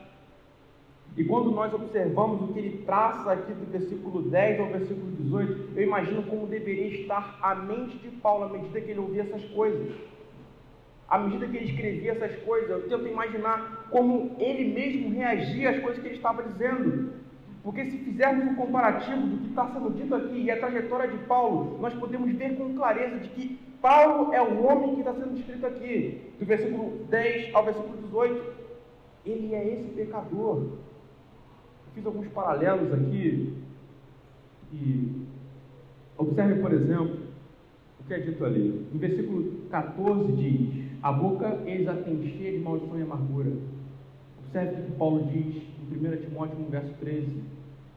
[1.14, 5.76] E quando nós observamos o que ele traça aqui do versículo 10 ao versículo 18,
[5.76, 9.44] eu imagino como deveria estar a mente de Paulo à medida que ele ouvia essas
[9.50, 9.94] coisas.
[11.12, 15.78] À medida que ele escrevia essas coisas, eu tento imaginar como ele mesmo reagia às
[15.78, 17.12] coisas que ele estava dizendo.
[17.62, 21.18] Porque se fizermos um comparativo do que está sendo dito aqui e a trajetória de
[21.24, 25.34] Paulo, nós podemos ver com clareza de que Paulo é o homem que está sendo
[25.34, 28.52] descrito aqui, do versículo 10 ao versículo 18.
[29.26, 30.62] Ele é esse pecador.
[30.62, 30.78] Eu
[31.94, 33.52] fiz alguns paralelos aqui
[34.72, 35.26] e
[36.16, 37.18] observe, por exemplo,
[38.00, 38.86] o que é dito ali.
[38.90, 43.50] No versículo 14 diz: A boca eles a tem cheia de maldição e amargura.
[44.38, 47.42] Observe que Paulo diz 1 Timóteo 1, verso 13,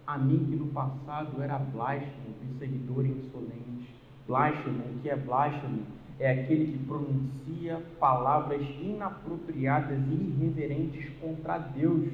[0.07, 3.93] a mim que no passado era blasfemo, perseguidor e insolente.
[4.27, 5.83] Blasfemo, o que é blasfemo?
[6.19, 12.09] É aquele que pronuncia palavras inapropriadas e irreverentes contra Deus.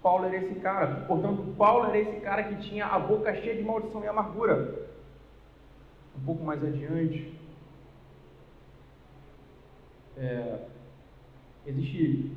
[0.00, 1.04] Paulo era esse cara.
[1.08, 4.86] Portanto, Paulo era esse cara que tinha a boca cheia de maldição e amargura.
[6.16, 7.41] Um pouco mais adiante,
[10.16, 10.58] é,
[11.66, 12.30] existe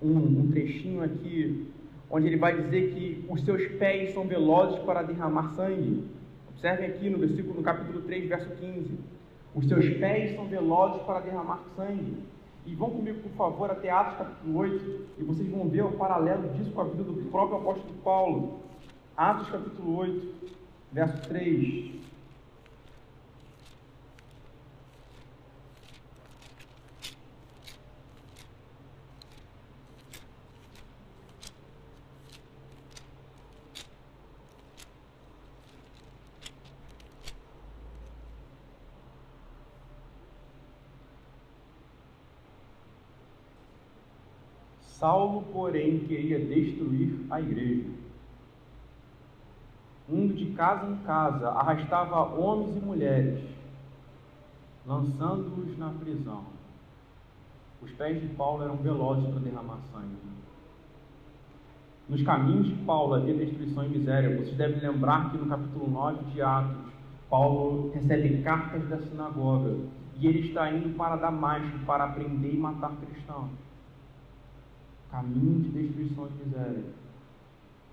[0.00, 1.66] um, um trechinho aqui
[2.10, 6.04] onde ele vai dizer que os seus pés são velozes para derramar sangue.
[6.50, 8.98] Observem aqui no versículo, no capítulo 3, verso 15.
[9.54, 12.18] Os seus pés são velozes para derramar sangue.
[12.64, 16.48] E vão comigo, por favor, até Atos capítulo 8, e vocês vão ver o paralelo
[16.50, 18.60] disso com a vida do próprio apóstolo Paulo.
[19.16, 20.34] Atos capítulo 8,
[20.92, 21.92] verso 3.
[45.02, 47.90] Saulo, porém, queria destruir a igreja.
[50.08, 53.44] Indo de casa em casa, arrastava homens e mulheres,
[54.86, 56.44] lançando-os na prisão.
[57.82, 60.14] Os pés de Paulo eram velozes para derramar sangue.
[62.08, 64.36] Nos caminhos de Paulo havia destruição e miséria.
[64.36, 66.92] Vocês devem lembrar que no capítulo 9 de Atos,
[67.28, 69.78] Paulo recebe cartas da sinagoga
[70.20, 73.50] e ele está indo para Damasco para prender e matar cristãos
[75.12, 76.84] caminho de destruição e miséria.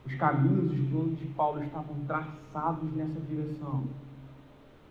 [0.05, 3.83] Os caminhos, os planos de Paulo estavam traçados nessa direção.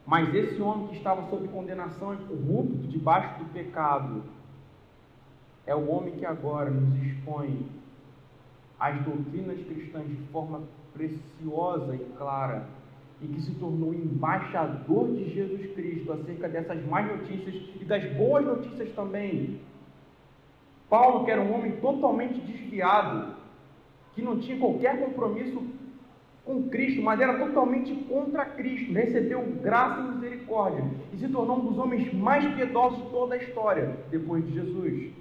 [0.07, 4.23] Mas esse homem que estava sob condenação e corrupto, debaixo do pecado,
[5.67, 7.67] é o homem que agora nos expõe
[8.79, 10.63] as doutrinas cristãs de forma
[10.93, 12.69] preciosa e clara
[13.21, 18.45] e que se tornou embaixador de Jesus Cristo acerca dessas más notícias e das boas
[18.45, 19.61] notícias também
[20.89, 23.35] Paulo, que era um homem totalmente desviado,
[24.15, 25.63] que não tinha qualquer compromisso
[26.45, 30.83] com Cristo, mas era totalmente contra Cristo, recebeu graça e misericórdia
[31.13, 35.13] e se tornou um dos homens mais piedosos de toda a história depois de Jesus.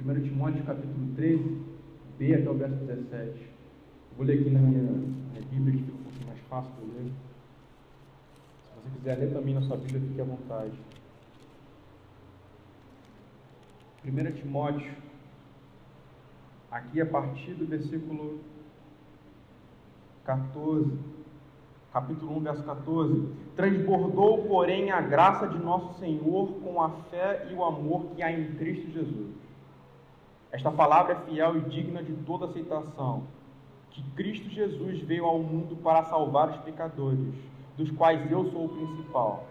[0.00, 1.60] 1 Timóteo capítulo 13,
[2.18, 3.46] B até o verso 17.
[4.16, 7.12] Vou ler aqui na minha, minha Bíblia, que fica um pouquinho mais fácil de ler.
[8.64, 10.72] Se você quiser ler também na sua Bíblia, fique à vontade.
[14.08, 14.90] 1 Timóteo,
[16.70, 18.40] aqui a partir do versículo
[20.24, 20.98] 14.
[21.92, 23.28] Capítulo 1, verso 14.
[23.56, 28.32] Transbordou, porém, a graça de nosso Senhor com a fé e o amor que há
[28.32, 29.34] em Cristo Jesus.
[30.50, 33.24] Esta palavra é fiel e digna de toda aceitação.
[33.90, 37.34] Que Cristo Jesus veio ao mundo para salvar os pecadores,
[37.76, 39.46] dos quais eu sou o principal.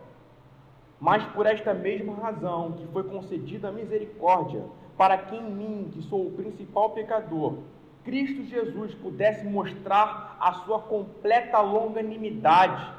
[0.99, 4.63] Mas por esta mesma razão que foi concedida a misericórdia,
[4.97, 7.59] para que em mim, que sou o principal pecador,
[8.03, 12.97] Cristo Jesus pudesse mostrar a sua completa longanimidade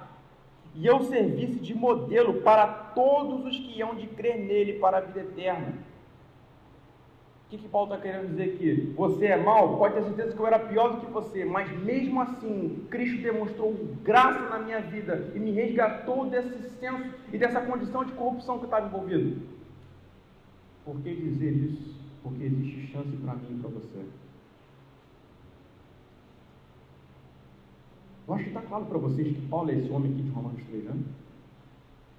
[0.75, 5.01] e eu servisse de modelo para todos os que hão de crer nele para a
[5.01, 5.75] vida eterna.
[7.49, 8.93] O que, que Paulo está querendo dizer aqui?
[8.95, 9.79] Você é mau?
[9.79, 13.73] Pode ter certeza que eu era pior do que você, mas mesmo assim, Cristo demonstrou
[14.05, 18.67] graça na minha vida e me resgatou desse senso e dessa condição de corrupção que
[18.67, 19.41] estava envolvido.
[20.85, 21.97] Por que dizer isso?
[22.23, 24.05] Porque existe chance para mim e para você.
[28.27, 30.63] Eu acho que está claro para vocês que Paulo é esse homem aqui de Romanos
[30.69, 30.97] 3, né?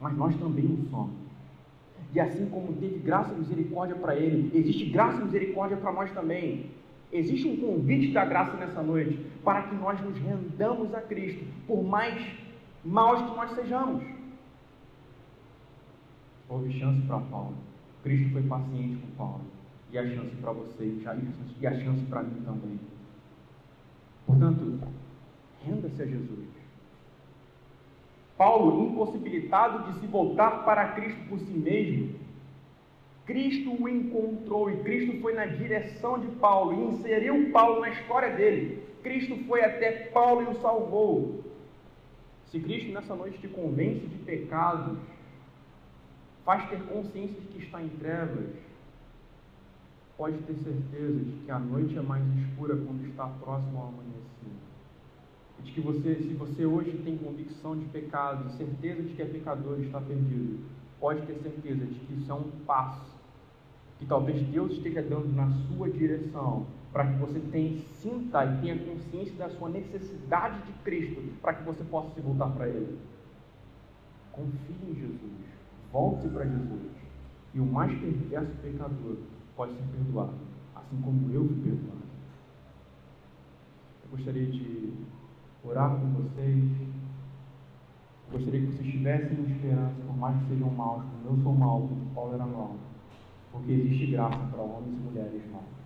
[0.01, 1.28] Mas nós também o somos.
[2.13, 6.11] E assim como teve graça e misericórdia para ele, existe graça e misericórdia para nós
[6.11, 6.71] também.
[7.11, 11.83] Existe um convite da graça nessa noite para que nós nos rendamos a Cristo, por
[11.83, 12.21] mais
[12.83, 14.03] maus que nós sejamos.
[16.47, 17.55] Houve chance para Paulo.
[18.03, 19.41] Cristo foi paciente com Paulo.
[19.91, 20.85] E a chance para você,
[21.59, 22.79] e a chance para mim também.
[24.25, 24.79] Portanto,
[25.65, 26.58] Renda-se a Jesus.
[28.39, 32.17] Paulo, impossibilitado de se voltar para Cristo por si mesmo,
[33.25, 38.33] Cristo o encontrou e Cristo foi na direção de Paulo e inseriu Paulo na história
[38.33, 38.81] dele.
[39.03, 41.43] Cristo foi até Paulo e o salvou.
[42.45, 44.97] Se Cristo nessa noite te convence de pecados,
[46.45, 48.55] faz ter consciência de que está em trevas,
[50.17, 54.58] pode ter certeza de que a noite é mais escura quando está próximo ao amanhecer
[55.63, 59.79] de que você, se você hoje tem convicção de pecado, certeza de que é pecador
[59.79, 60.59] e está perdido,
[60.99, 63.19] pode ter certeza de que isso é um passo
[63.97, 68.79] que talvez Deus esteja dando na sua direção para que você tenha, sinta e tenha
[68.79, 72.97] consciência da sua necessidade de Cristo para que você possa se voltar para Ele.
[74.31, 75.45] Confie em Jesus,
[75.91, 76.91] volte para Jesus
[77.53, 79.17] e o mais perverso pecador
[79.55, 80.37] pode ser perdoado,
[80.75, 81.99] assim como eu fui perdoado.
[84.03, 84.93] Eu gostaria de
[85.63, 86.63] orar com vocês.
[88.31, 92.05] Gostaria que vocês tivessem esperança, por mais que sejam maus, como eu sou mau, como
[92.13, 92.75] Paulo era mau.
[93.51, 95.78] Porque existe graça para homens e mulheres maus.